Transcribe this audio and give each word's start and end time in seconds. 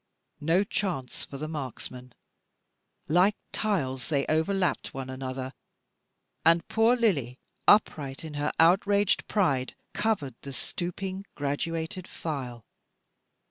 No 0.39 0.63
chance 0.63 1.25
for 1.25 1.37
the 1.37 1.47
marksman; 1.47 2.15
like 3.07 3.35
tiles 3.51 4.07
they 4.07 4.25
overlapped 4.25 4.95
one 4.95 5.11
another, 5.11 5.53
and 6.43 6.67
poor 6.67 6.95
Lily, 6.95 7.37
upright 7.67 8.25
in 8.25 8.33
her 8.33 8.51
outraged 8.59 9.27
pride, 9.27 9.75
covered 9.93 10.33
the 10.41 10.53
stooping 10.53 11.25
graduated 11.35 12.07
file. 12.07 12.65